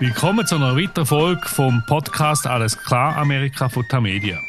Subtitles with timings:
[0.00, 4.40] Willkommen zu einer weiteren Folge vom Podcast Alles klar Amerika von Tamedia.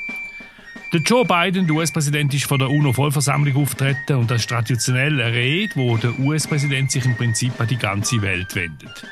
[0.94, 5.34] Der Joe Biden, der US-Präsident, ist vor der UNO-Vollversammlung auftreten und das ist traditionell eine
[5.34, 9.06] Rede, wo der US-Präsident sich im Prinzip an die ganze Welt wendet.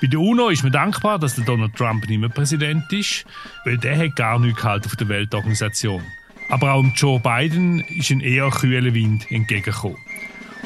[0.00, 3.24] Bei der UNO ist man dankbar, dass der Donald Trump nicht mehr Präsident ist,
[3.64, 6.02] weil der hat gar nichts gehalten auf der Weltorganisation.
[6.50, 9.98] Aber auch Joe Biden ist ein eher kühler Wind entgegengekommen.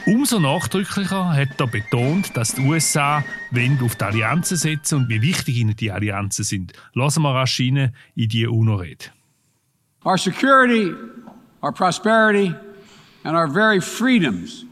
[0.06, 3.22] Umso nachdrücklicher hat er betont, dass die USA
[3.82, 6.72] auf die Allianzen setzen und wie wichtig ihnen die Allianzen sind.
[6.95, 9.06] Lassen wir rasch rein in die UNO-Rede.
[10.05, 10.94] Our security,
[11.62, 12.55] our prosperity
[13.24, 14.64] and our very freedoms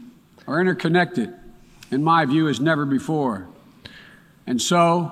[0.47, 1.29] are interconnected,
[1.91, 3.47] in my view, as never before.
[4.47, 5.11] And so,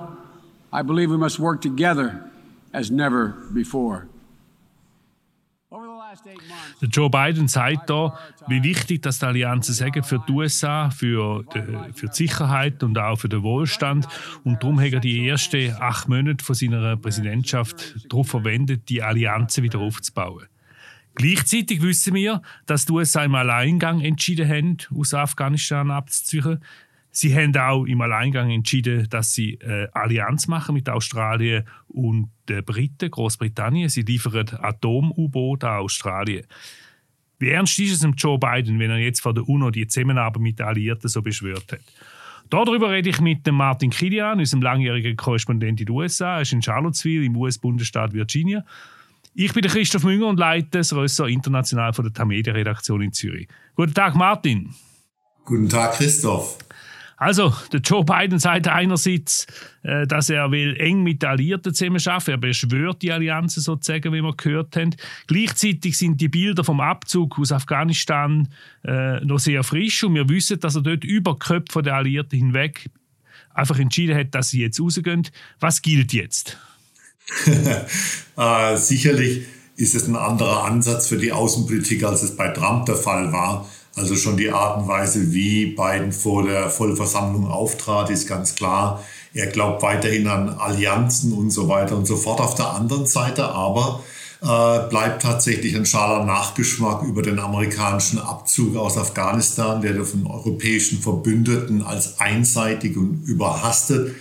[0.72, 2.24] I believe we must work together
[2.72, 4.08] as never before.
[5.70, 6.34] Der
[6.80, 12.06] Joe Biden sagt da, wie wichtig das Allianzen sagen für die USA, für die, für
[12.06, 14.06] die Sicherheit und auch für den Wohlstand.
[14.44, 19.64] Und darum hat er die ersten acht Monate von seiner Präsidentschaft darauf verwendet, die Allianzen
[19.64, 20.46] wieder aufzubauen.
[21.14, 26.60] Gleichzeitig wissen wir, dass die USA im Alleingang entschieden haben, aus Afghanistan abzuziehen.
[27.20, 32.64] Sie haben auch im Alleingang entschieden, dass sie eine Allianz machen mit Australien und den
[32.64, 33.88] Briten, Großbritannien.
[33.88, 36.46] Sie liefern Atom-U-Boote an Australien.
[37.40, 40.40] Wie ernst ist es dem Joe Biden, wenn er jetzt von der UNO die Zusammenarbeit
[40.40, 41.80] mit den Alliierten so beschwört hat?
[42.50, 46.36] Darüber rede ich mit Martin Kilian, unserem langjährigen Korrespondent in den USA.
[46.36, 48.64] Er ist in Charlottesville im US-Bundesstaat Virginia.
[49.34, 53.48] Ich bin Christoph Münger und leite das Ressort international von der Tamedia-Redaktion in Zürich.
[53.74, 54.72] Guten Tag, Martin.
[55.44, 56.58] Guten Tag, Christoph.
[57.18, 59.48] Also, der Joe Biden sagt einerseits,
[59.82, 62.30] äh, dass er will eng mit den Alliierten zusammenarbeiten.
[62.30, 64.94] Er beschwört die Allianzen sozusagen, wie wir gehört haben.
[65.26, 68.48] Gleichzeitig sind die Bilder vom Abzug aus Afghanistan
[68.84, 72.38] äh, noch sehr frisch und wir wissen, dass er dort über die Köpfe der Alliierten
[72.38, 72.88] hinweg
[73.52, 75.26] einfach entschieden hat, dass sie jetzt rausgehen.
[75.58, 76.56] Was gilt jetzt?
[78.36, 79.44] äh, sicherlich
[79.74, 83.68] ist es ein anderer Ansatz für die Außenpolitik, als es bei Trump der Fall war.
[83.98, 89.02] Also schon die Art und Weise, wie Biden vor der Vollversammlung auftrat, ist ganz klar.
[89.34, 92.40] Er glaubt weiterhin an Allianzen und so weiter und so fort.
[92.40, 94.00] Auf der anderen Seite aber
[94.40, 101.00] äh, bleibt tatsächlich ein schaler Nachgeschmack über den amerikanischen Abzug aus Afghanistan, der von europäischen
[101.00, 104.14] Verbündeten als einseitig und überhastet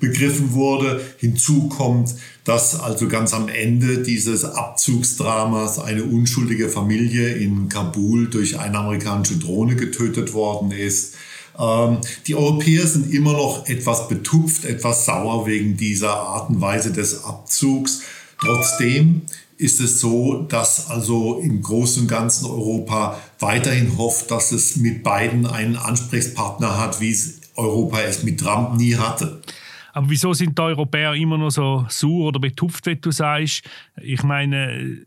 [0.00, 1.00] begriffen wurde.
[1.16, 2.14] Hinzu kommt,
[2.44, 9.38] dass also ganz am Ende dieses Abzugsdramas eine unschuldige Familie in Kabul durch eine amerikanische
[9.38, 11.14] Drohne getötet worden ist.
[11.58, 16.92] Ähm, die Europäer sind immer noch etwas betupft, etwas sauer wegen dieser Art und Weise
[16.92, 18.02] des Abzugs.
[18.38, 19.22] Trotzdem
[19.56, 25.02] ist es so, dass also im Großen und Ganzen Europa weiterhin hofft, dass es mit
[25.02, 29.40] beiden einen Ansprechpartner hat, wie es Europa es mit Trump nie hatte.
[29.92, 33.62] Aber wieso sind die Europäer immer noch so sauer oder betupft, wie du sagst?
[34.02, 34.98] Ich meine,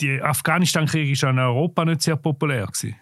[0.00, 2.96] der Afghanistan-Krieg ist in Europa nicht sehr populär gewesen.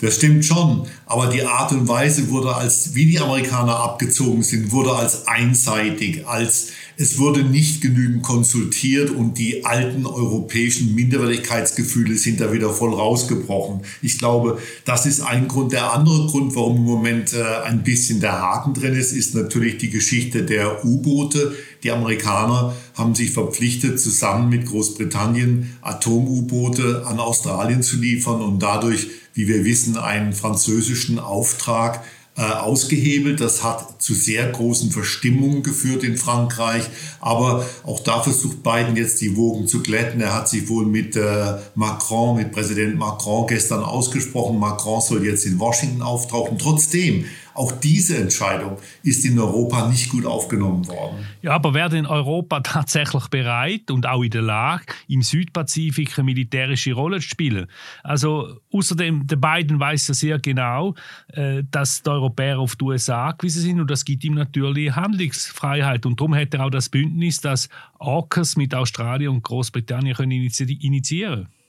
[0.00, 4.70] Das stimmt schon, aber die Art und Weise wurde als, wie die Amerikaner abgezogen sind,
[4.70, 12.40] wurde als einseitig, als es wurde nicht genügend konsultiert und die alten europäischen Minderwertigkeitsgefühle sind
[12.40, 13.80] da wieder voll rausgebrochen.
[14.00, 15.72] Ich glaube, das ist ein Grund.
[15.72, 19.78] Der andere Grund, warum im Moment äh, ein bisschen der Haken drin ist, ist natürlich
[19.78, 21.54] die Geschichte der U-Boote.
[21.82, 29.08] Die Amerikaner haben sich verpflichtet, zusammen mit Großbritannien Atom-U-Boote an Australien zu liefern und dadurch,
[29.34, 32.04] wie wir wissen, einen französischen Auftrag
[32.42, 33.40] ausgehebelt.
[33.40, 36.84] Das hat zu sehr großen Verstimmungen geführt in Frankreich.
[37.20, 40.20] Aber auch da versucht Biden jetzt die Wogen zu glätten.
[40.20, 44.58] Er hat sich wohl mit äh, Macron, mit Präsident Macron gestern ausgesprochen.
[44.58, 46.58] Macron soll jetzt in Washington auftauchen.
[46.58, 47.24] Trotzdem
[47.54, 51.26] auch diese Entscheidung ist in Europa nicht gut aufgenommen worden.
[51.42, 56.24] Ja, aber wäre denn Europa tatsächlich bereit und auch in der Lage, im Südpazifik eine
[56.24, 57.66] militärische Rolle zu spielen?
[58.02, 60.94] Also außerdem, der Biden weiß ja sehr genau,
[61.28, 66.06] äh, dass die Europäer auf die USA angewiesen sind und das gibt ihm natürlich Handlungsfreiheit.
[66.06, 67.68] Und darum hat er auch das Bündnis, das
[67.98, 71.63] AUKUS mit Australien und Großbritannien können initiieren können.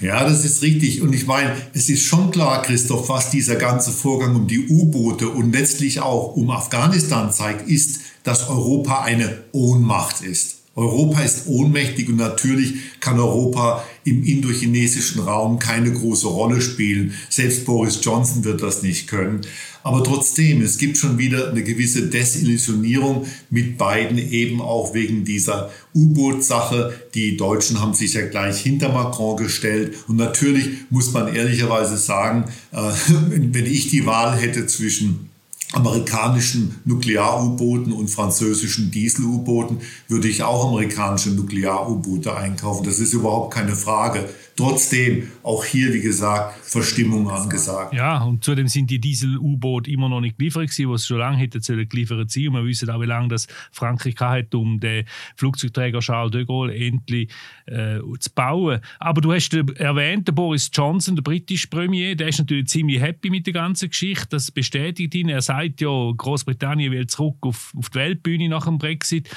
[0.00, 1.02] Ja, das ist richtig.
[1.02, 5.28] Und ich meine, es ist schon klar, Christoph, was dieser ganze Vorgang um die U-Boote
[5.28, 10.56] und letztlich auch um Afghanistan zeigt, ist, dass Europa eine Ohnmacht ist.
[10.78, 17.14] Europa ist ohnmächtig und natürlich kann Europa im indochinesischen Raum keine große Rolle spielen.
[17.28, 19.40] Selbst Boris Johnson wird das nicht können.
[19.88, 25.70] Aber trotzdem, es gibt schon wieder eine gewisse Desillusionierung mit beiden, eben auch wegen dieser
[25.94, 26.92] U-Boot-Sache.
[27.14, 29.96] Die Deutschen haben sich ja gleich hinter Macron gestellt.
[30.06, 32.76] Und natürlich muss man ehrlicherweise sagen, äh,
[33.30, 35.30] wenn ich die Wahl hätte zwischen
[35.72, 42.84] amerikanischen Nuklear-U-Booten und französischen Diesel-U-Booten würde ich auch amerikanische Nuklear-U-Boote einkaufen.
[42.84, 44.28] Das ist überhaupt keine Frage.
[44.56, 47.94] Trotzdem, auch hier, wie gesagt, Verstimmung angesagt.
[47.94, 51.60] Ja, und zudem sind die Diesel-U-Boote immer noch nicht geliefert gewesen, was schon lange hätte
[51.86, 52.48] geliefert sein.
[52.48, 55.04] Und wir wissen auch, wie lange das Frankreich hat, um den
[55.36, 57.30] Flugzeugträger Charles de Gaulle endlich
[57.66, 58.80] äh, zu bauen.
[58.98, 63.46] Aber du hast erwähnt, Boris Johnson, der britische Premier, der ist natürlich ziemlich happy mit
[63.46, 64.28] der ganzen Geschichte.
[64.30, 65.28] Das bestätigt ihn.
[65.28, 69.28] Er sagt ja, Großbritannien will zurück auf, auf die Weltbühne nach dem Brexit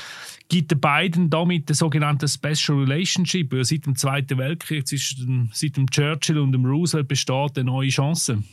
[0.51, 5.89] gibt den beiden damit den sogenannten Special Relationship, seit dem Zweiten Weltkrieg zwischen seit dem
[5.89, 8.43] Churchill und dem Roosevelt besteht, eine neue Chance.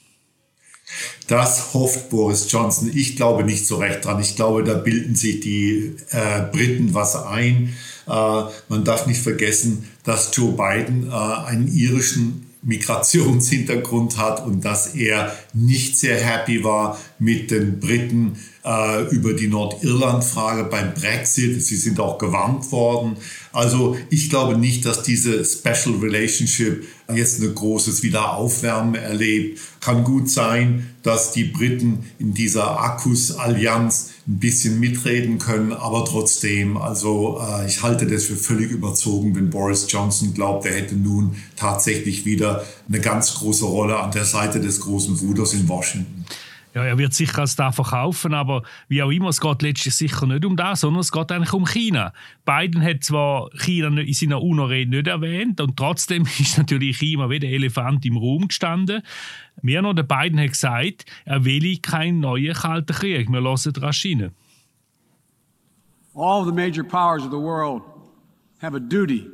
[1.27, 2.91] Das hofft Boris Johnson.
[2.95, 4.21] Ich glaube nicht so recht dran.
[4.21, 7.75] Ich glaube, da bilden sich die äh, Briten was ein.
[8.07, 8.11] Äh,
[8.69, 15.37] man darf nicht vergessen, dass Joe Biden äh, einen irischen Migrationshintergrund hat und dass er
[15.53, 21.63] nicht sehr happy war mit den Briten äh, über die Nordirland-Frage beim Brexit.
[21.63, 23.17] Sie sind auch gewarnt worden.
[23.59, 29.59] Also ich glaube nicht, dass diese Special Relationship jetzt ein großes Wiederaufwärmen erlebt.
[29.81, 36.77] Kann gut sein, dass die Briten in dieser Akkus-Allianz ein bisschen mitreden können, aber trotzdem,
[36.77, 41.35] also äh, ich halte das für völlig überzogen, wenn Boris Johnson glaubt, er hätte nun
[41.57, 46.25] tatsächlich wieder eine ganz große Rolle an der Seite des großen Bruders in Washington.
[46.79, 50.27] Ja, er wird sicher als da verkaufen, aber wie auch immer, es geht letztlich sicher
[50.27, 52.13] nicht um das, sondern es geht eigentlich um China.
[52.47, 57.41] Biden hat zwar China in seiner UNO-Rede nicht erwähnt und trotzdem ist natürlich China wie
[57.41, 59.03] der Elefant im Raum gestanden.
[59.61, 63.29] Mir noch, der Biden hat gesagt, er will keinen neuen Kalten Krieg.
[63.29, 64.31] Wir lassen rasch rein.
[66.15, 67.83] All the major powers of the world
[68.63, 69.27] have a duty,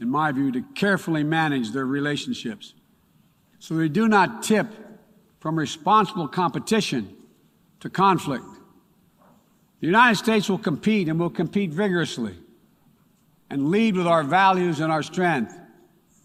[0.00, 2.74] in my view, to carefully manage their relationships
[3.60, 4.66] so they do not tip
[5.40, 7.16] from responsible competition
[7.80, 8.44] to conflict.
[9.80, 12.36] The United States will compete and will compete vigorously
[13.48, 15.58] and lead with our values and our strength.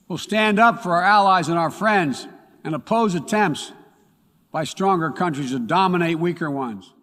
[0.08, 2.28] We'll stand up for our allies and our friends
[2.64, 3.72] and oppose attempts
[4.52, 6.94] by stronger countries to dominate weaker ones.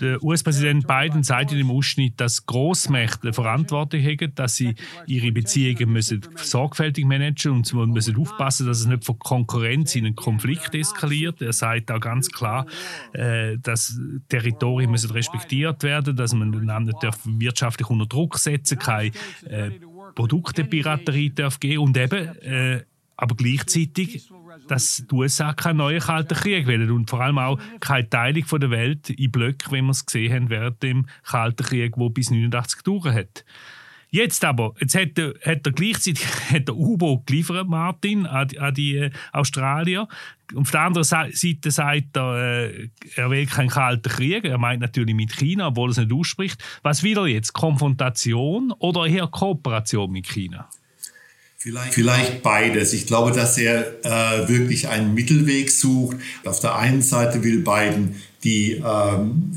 [0.00, 4.74] Der US-Präsident Biden sagt in dem Ausschnitt, dass Großmächte Verantwortung haben, dass sie
[5.06, 10.06] ihre Beziehungen müssen sorgfältig managen und sie müssen aufpassen, dass es nicht von Konkurrenz in
[10.06, 11.42] einen Konflikt eskaliert.
[11.42, 12.66] Er sagt auch ganz klar,
[13.12, 13.98] äh, dass
[14.28, 16.94] Territorien müssen respektiert werden, dass man einander
[17.24, 19.12] wirtschaftlich unter Druck setzen, keine
[19.48, 19.70] äh,
[20.14, 22.82] Produktepiraterie darf geben und eben äh,
[23.16, 24.28] aber gleichzeitig
[24.68, 28.70] dass die USA keinen neuen Kalten Krieg wollen und vor allem auch keine Teilung der
[28.70, 32.78] Welt in Blöcke, wie wir es gesehen haben während dem Kalten Krieg, der bis 1989
[32.78, 33.44] gedauert hat.
[34.10, 38.74] Jetzt aber, jetzt hat er, hat er gleichzeitig hat der U-Boot geliefert, Martin, an, an
[38.74, 40.08] die äh, Australier.
[40.54, 44.44] Auf der anderen Seite sagt er, äh, er will keinen kalten Krieg.
[44.44, 46.62] Er meint natürlich mit China, obwohl er es nicht ausspricht.
[46.82, 47.52] Was will er jetzt?
[47.52, 50.68] Konfrontation oder eher Kooperation mit China?
[51.58, 52.92] Vielleicht, Vielleicht beides.
[52.92, 56.18] Ich glaube, dass er äh, wirklich einen Mittelweg sucht.
[56.44, 59.52] Auf der einen Seite will Biden die ähm,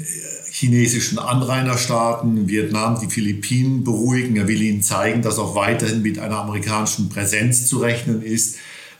[0.49, 4.37] chinesischen Anrainerstaaten, Vietnam, die Philippinen beruhigen.
[4.37, 8.55] Er will ihnen zeigen, dass auch weiterhin mit einer amerikanischen Präsenz zu rechnen ist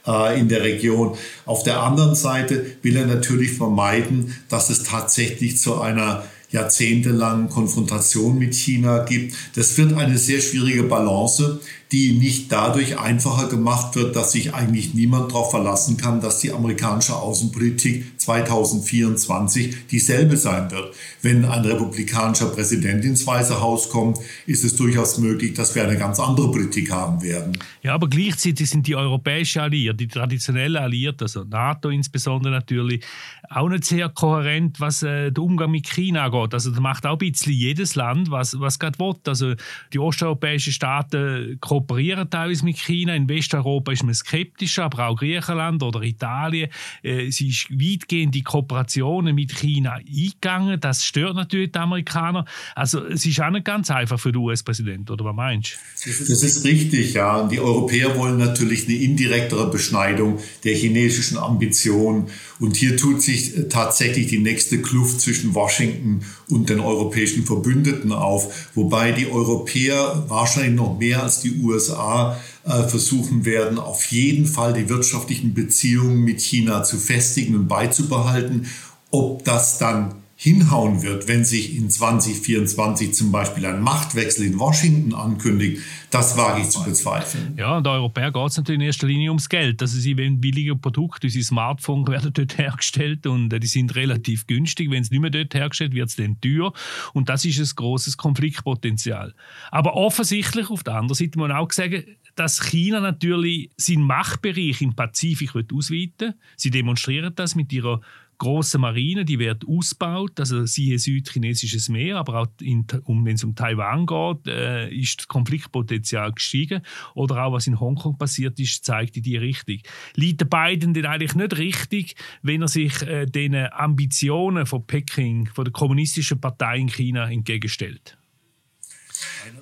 [0.06, 1.18] äh, in der Region.
[1.46, 8.38] Auf der anderen Seite will er natürlich vermeiden, dass es tatsächlich zu einer jahrzehntelangen Konfrontation
[8.38, 9.36] mit China gibt.
[9.56, 11.60] Das wird eine sehr schwierige Balance,
[11.92, 16.52] die nicht dadurch einfacher gemacht wird, dass sich eigentlich niemand darauf verlassen kann, dass die
[16.52, 20.94] amerikanische Außenpolitik 2024 dieselbe sein wird.
[21.24, 25.98] Wenn ein republikanischer Präsident ins Weiße Haus kommt, ist es durchaus möglich, dass wir eine
[25.98, 27.58] ganz andere Politik haben werden.
[27.82, 33.04] Ja, aber gleichzeitig sind die europäischen Alliierten, die traditionellen Alliierten, also NATO insbesondere natürlich,
[33.50, 36.54] auch nicht sehr kohärent, was äh, den Umgang mit China angeht.
[36.54, 39.16] Also da macht auch ein bisschen jedes Land, was, was gerade will.
[39.26, 39.56] Also
[39.92, 43.16] die osteuropäischen Staaten kooperieren teilweise mit China.
[43.16, 46.70] In Westeuropa ist man skeptischer, aber auch Griechenland oder Italien.
[47.04, 50.80] Äh, es ist weitgehende Kooperationen mit China eingegangen.
[50.80, 52.46] Das stört natürlich die Amerikaner.
[52.76, 56.10] Also es ist auch nicht ganz einfach für den US-Präsidenten, oder was meinst du?
[56.10, 57.48] Das ist richtig, ja.
[57.48, 62.28] Die Europäer wollen natürlich eine indirektere Beschneidung der chinesischen Ambitionen.
[62.60, 68.70] Und hier tut sich tatsächlich die nächste Kluft zwischen Washington und den europäischen Verbündeten auf,
[68.76, 74.74] wobei die Europäer wahrscheinlich noch mehr als die USA äh, versuchen werden, auf jeden Fall
[74.74, 78.68] die wirtschaftlichen Beziehungen mit China zu festigen und beizubehalten.
[79.10, 85.14] Ob das dann hinhauen wird, wenn sich in 2024 zum Beispiel ein Machtwechsel in Washington
[85.14, 85.82] ankündigt,
[86.12, 87.56] das wage ich zu bezweifeln.
[87.58, 89.82] Ja, und den Europäern geht es natürlich in erster Linie ums Geld.
[89.82, 94.48] Also sie wollen billige Produkte, unsere Smartphones werden dort hergestellt und äh, die sind relativ
[94.48, 94.90] günstig.
[94.90, 96.72] Wenn es nicht mehr dort hergestellt wird, es dann teuer.
[97.12, 99.36] Und das ist ein großes Konfliktpotenzial.
[99.72, 102.06] Aber offensichtlich, auf der anderen Seite muss man auch sagen,
[102.36, 106.36] dass China natürlich seinen Machtbereich im Pazifik ausweiten will.
[106.56, 108.00] Sie demonstrieren das mit ihrer
[108.40, 113.44] große Marine, die wird ausgebaut, also siehe südchinesisches Meer, aber auch in, um, wenn es
[113.44, 116.82] um Taiwan geht, äh, ist das Konfliktpotenzial gestiegen.
[117.14, 119.78] Oder auch was in Hongkong passiert ist, zeigt in die Richtung.
[120.16, 125.66] Liegt Biden denn eigentlich nicht richtig, wenn er sich äh, den Ambitionen von Peking, von
[125.66, 128.18] der kommunistischen Partei in China entgegenstellt?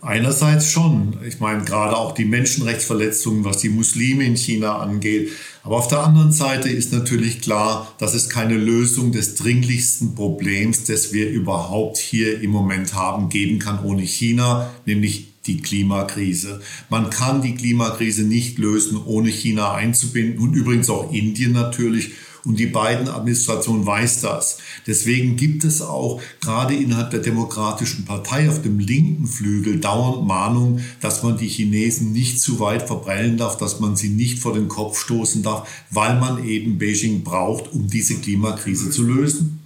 [0.02, 1.18] Einerseits schon.
[1.26, 5.32] Ich meine, gerade auch die Menschenrechtsverletzungen, was die Muslime in China angeht.
[5.68, 10.86] Aber auf der anderen Seite ist natürlich klar, dass es keine Lösung des dringlichsten Problems,
[10.86, 16.62] das wir überhaupt hier im Moment haben, geben kann ohne China, nämlich die Klimakrise.
[16.90, 22.12] Man kann die Klimakrise nicht lösen, ohne China einzubinden und übrigens auch Indien natürlich
[22.48, 24.60] und die beiden Administrationen weiß das.
[24.86, 30.84] Deswegen gibt es auch gerade innerhalb der Demokratischen Partei auf dem linken Flügel dauernd Mahnungen,
[31.02, 34.68] dass man die Chinesen nicht zu weit verbrellen darf, dass man sie nicht vor den
[34.68, 39.60] Kopf stoßen darf, weil man eben Beijing braucht, um diese Klimakrise zu lösen.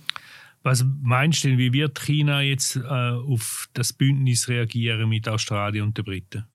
[0.64, 5.86] Was meinst du denn, wie wird China jetzt äh, auf das Bündnis reagieren mit Australien
[5.86, 6.46] und den Briten?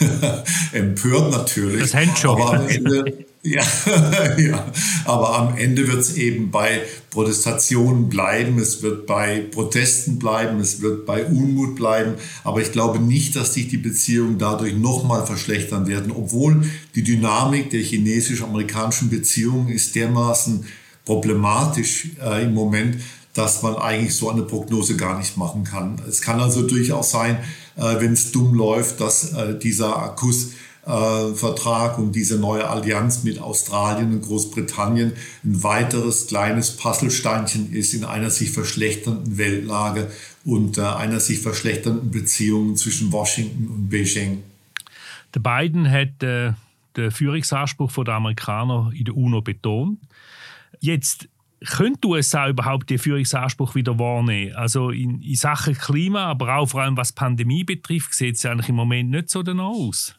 [0.72, 1.80] Empört natürlich.
[1.80, 2.30] Das Handschuh.
[2.30, 3.62] Aber am Ende, ja,
[4.38, 4.72] ja,
[5.04, 10.80] aber am Ende wird es eben bei Protestationen bleiben, es wird bei Protesten bleiben, es
[10.80, 12.14] wird bei Unmut bleiben.
[12.42, 17.68] Aber ich glaube nicht, dass sich die Beziehungen dadurch nochmal verschlechtern werden, obwohl die Dynamik
[17.68, 20.64] der chinesisch-amerikanischen Beziehungen ist dermaßen
[21.04, 22.96] problematisch äh, im Moment,
[23.34, 26.00] dass man eigentlich so eine Prognose gar nicht machen kann.
[26.08, 27.36] Es kann also durchaus sein,
[27.76, 30.52] äh, wenn es dumm läuft, dass äh, dieser Akkus
[30.84, 35.12] Vertrag und diese neue Allianz mit Australien und Großbritannien
[35.42, 40.10] ein weiteres kleines Puzzlesteinchen ist in einer sich verschlechternden Weltlage
[40.44, 44.42] und äh, einer sich verschlechternden Beziehung zwischen Washington und Beijing.
[45.34, 46.52] Der Biden hat äh,
[46.96, 49.98] den Führungsanspruch der Amerikaner in der UNO betont.
[50.80, 51.28] Jetzt
[51.64, 54.54] könnte die USA überhaupt den Führungsanspruch wieder wahrnehmen?
[54.54, 58.68] Also in, in Sachen Klima, aber auch vor allem was Pandemie betrifft, sieht es eigentlich
[58.68, 60.14] im Moment nicht so danach aus.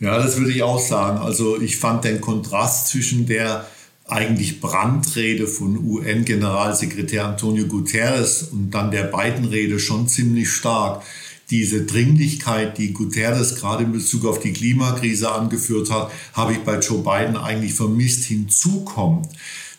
[0.00, 1.18] Ja, das würde ich auch sagen.
[1.18, 3.66] Also ich fand den Kontrast zwischen der
[4.08, 11.02] eigentlich Brandrede von UN-Generalsekretär Antonio Guterres und dann der beiden Rede schon ziemlich stark.
[11.50, 16.78] Diese Dringlichkeit, die Guterres gerade in Bezug auf die Klimakrise angeführt hat, habe ich bei
[16.78, 18.24] Joe Biden eigentlich vermisst.
[18.24, 19.28] Hinzu kommt,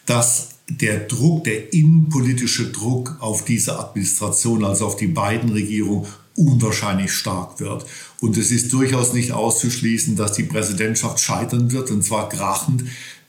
[0.05, 7.11] dass der Druck, der innenpolitische Druck auf diese Administration, also auf die beiden Regierungen, unwahrscheinlich
[7.11, 7.85] stark wird.
[8.21, 12.85] Und es ist durchaus nicht auszuschließen, dass die Präsidentschaft scheitern wird, und zwar krachend,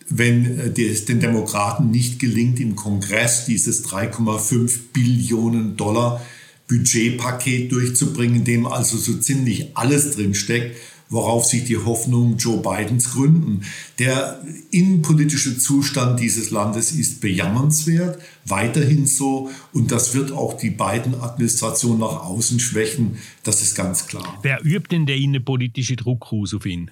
[0.08, 6.24] wenn äh, es den Demokraten nicht gelingt, im Kongress dieses 3,5 Billionen Dollar
[6.68, 10.76] Budgetpaket durchzubringen, in dem also so ziemlich alles drin steckt,
[11.10, 13.62] worauf sich die Hoffnungen Joe Bidens gründen.
[13.98, 19.50] Der innenpolitische Zustand dieses Landes ist bejammernswert, weiterhin so.
[19.72, 23.18] Und das wird auch die beiden Administrationen nach außen schwächen.
[23.42, 24.38] Das ist ganz klar.
[24.42, 26.90] Wer übt denn der innenpolitische Druck aus auf ihn?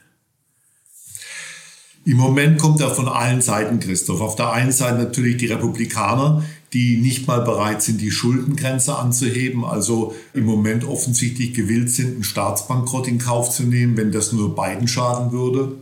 [2.06, 4.20] Im Moment kommt er von allen Seiten, Christoph.
[4.20, 9.64] Auf der einen Seite natürlich die Republikaner, die nicht mal bereit sind, die Schuldengrenze anzuheben,
[9.64, 14.54] also im Moment offensichtlich gewillt sind, einen Staatsbankrott in Kauf zu nehmen, wenn das nur
[14.54, 15.72] beiden schaden würde.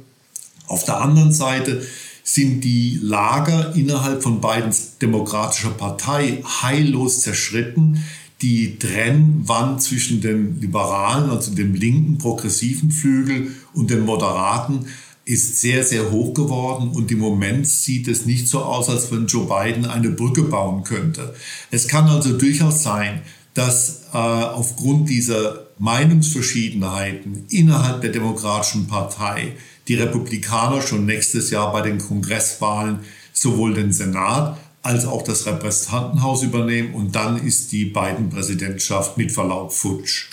[0.67, 1.83] Auf der anderen Seite
[2.23, 8.03] sind die Lager innerhalb von Bidens demokratischer Partei heillos zerschritten.
[8.41, 14.87] Die Trennwand zwischen den Liberalen, also dem linken progressiven Flügel und den Moderaten
[15.25, 19.27] ist sehr, sehr hoch geworden und im Moment sieht es nicht so aus, als wenn
[19.27, 21.35] Joe Biden eine Brücke bauen könnte.
[21.71, 23.23] Es kann also durchaus sein,
[23.55, 29.53] dass äh, aufgrund dieser Meinungsverschiedenheiten innerhalb der Demokratischen Partei
[29.89, 33.01] die Republikaner schon nächstes Jahr bei den Kongresswahlen
[33.33, 39.33] sowohl den Senat als auch das Repräsentantenhaus übernehmen und dann ist die beiden Präsidentschaft mit
[39.33, 40.29] Verlaub futsch.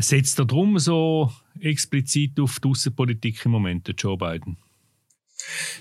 [0.00, 4.56] Setzt er drum so explizit auf die Außenpolitik im Moment, Joe Biden?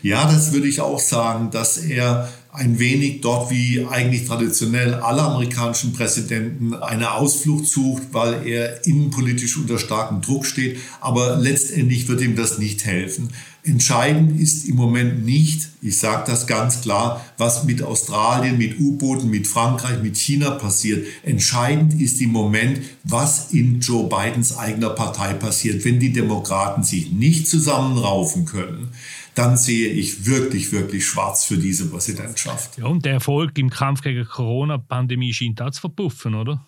[0.02, 5.24] Ja, das würde ich auch sagen, dass er ein wenig dort, wie eigentlich traditionell alle
[5.24, 10.78] amerikanischen Präsidenten, eine Ausflucht sucht, weil er innenpolitisch unter starkem Druck steht.
[11.02, 13.30] Aber letztendlich wird ihm das nicht helfen.
[13.66, 19.30] Entscheidend ist im Moment nicht, ich sage das ganz klar, was mit Australien, mit U-Booten,
[19.30, 21.08] mit Frankreich, mit China passiert.
[21.24, 25.86] Entscheidend ist im Moment, was in Joe Bidens eigener Partei passiert.
[25.86, 28.90] Wenn die Demokraten sich nicht zusammenraufen können,
[29.36, 32.78] dann sehe ich wirklich, wirklich schwarz für diese Präsidentschaft.
[32.78, 36.66] Ja, und der Erfolg im Kampf gegen die Corona-Pandemie scheint da zu verpuffen, oder?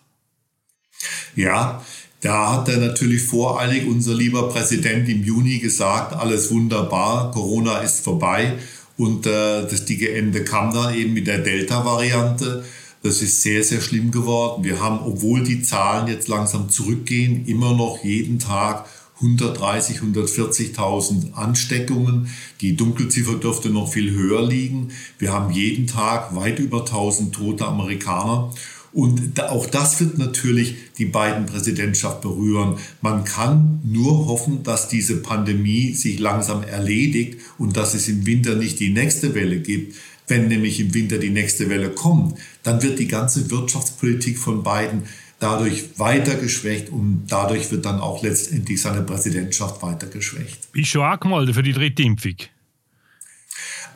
[1.34, 1.82] Ja,
[2.20, 8.00] da hat er natürlich voreilig unser lieber Präsident im Juni gesagt, alles wunderbar, Corona ist
[8.00, 8.58] vorbei.
[8.96, 12.64] Und äh, das dicke Ende kam dann eben mit der Delta-Variante.
[13.02, 14.64] Das ist sehr, sehr schlimm geworden.
[14.64, 18.86] Wir haben, obwohl die Zahlen jetzt langsam zurückgehen, immer noch jeden Tag
[19.20, 22.28] 130, 140.000 Ansteckungen.
[22.60, 24.88] Die Dunkelziffer dürfte noch viel höher liegen.
[25.18, 28.52] Wir haben jeden Tag weit über 1000 tote Amerikaner.
[28.92, 32.78] Und auch das wird natürlich die beiden Präsidentschaft berühren.
[33.02, 38.54] Man kann nur hoffen, dass diese Pandemie sich langsam erledigt und dass es im Winter
[38.54, 39.96] nicht die nächste Welle gibt.
[40.28, 45.02] Wenn nämlich im Winter die nächste Welle kommt, dann wird die ganze Wirtschaftspolitik von Biden
[45.38, 50.72] dadurch weiter geschwächt und dadurch wird dann auch letztendlich seine Präsidentschaft weiter geschwächt.
[50.72, 52.36] Bist du angemeldet für die dritte Impfung?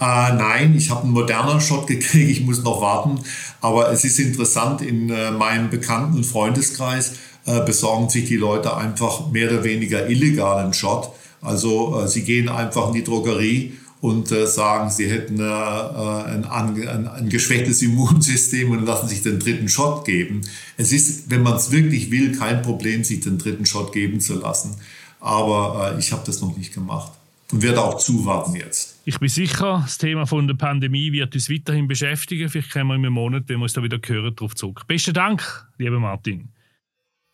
[0.00, 3.20] Äh, nein, ich habe einen moderner Shot gekriegt, ich muss noch warten.
[3.60, 8.76] Aber es ist interessant, in äh, meinem Bekannten- und Freundeskreis äh, besorgen sich die Leute
[8.76, 11.10] einfach mehr oder weniger illegalen Shot.
[11.42, 15.46] Also äh, sie gehen einfach in die Drogerie und äh, sagen, sie hätten äh, äh,
[15.46, 20.40] ein, ein, ein geschwächtes Immunsystem und lassen sich den dritten Shot geben.
[20.76, 24.38] Es ist, wenn man es wirklich will, kein Problem, sich den dritten Shot geben zu
[24.40, 24.76] lassen.
[25.20, 27.12] Aber äh, ich habe das noch nicht gemacht
[27.52, 29.00] und werde auch zuwarten jetzt.
[29.04, 32.48] Ich bin sicher, das Thema von der Pandemie wird uns weiterhin beschäftigen.
[32.48, 34.86] Vielleicht kommen wir einem Monat, wenn wir uns da wieder hören, darauf zurück.
[34.86, 36.48] Besten Dank, lieber Martin.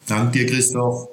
[0.08, 1.08] Danke dir, Christoph.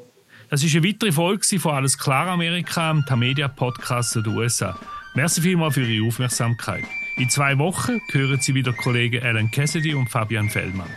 [0.49, 4.79] Das ist eine weitere Folge von Alles klar Amerika, dem Tamedia Podcast der USA.
[5.15, 6.85] Merci vielmals für Ihre Aufmerksamkeit.
[7.17, 10.89] In zwei Wochen hören Sie wieder Kollegen Alan Cassidy und Fabian Fellmann.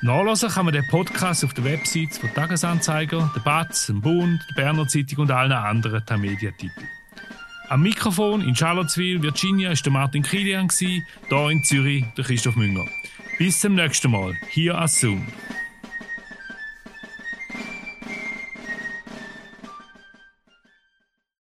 [0.00, 4.62] Nachlesen kann man den Podcast auf der Website von Tagesanzeiger, der Batz, dem Bund, der
[4.62, 6.88] Berner Zeitung und allen anderen Tamedia-Titeln.
[7.68, 12.84] Am Mikrofon in Charlottesville, Virginia, ist der Martin Kilian, hier in Zürich der Christoph Münger.
[13.38, 14.34] Bis zum nächsten Mal.
[14.50, 15.28] Hier as soon.